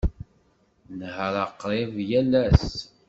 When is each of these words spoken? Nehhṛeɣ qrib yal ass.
Nehhṛeɣ 0.99 1.49
qrib 1.59 1.93
yal 2.09 2.31
ass. 2.45 2.67